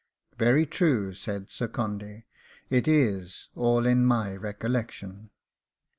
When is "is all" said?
2.87-3.85